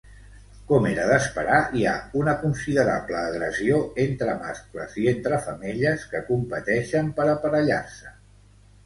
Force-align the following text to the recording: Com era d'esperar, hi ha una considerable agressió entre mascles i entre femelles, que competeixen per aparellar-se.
Com 0.69 0.85
era 0.91 1.03
d'esperar, 1.09 1.57
hi 1.79 1.83
ha 1.89 1.91
una 2.21 2.33
considerable 2.43 3.17
agressió 3.23 3.81
entre 4.05 4.35
mascles 4.39 4.95
i 5.03 5.05
entre 5.13 5.39
femelles, 5.49 6.07
que 6.15 6.23
competeixen 6.31 7.13
per 7.21 7.29
aparellar-se. 7.35 8.15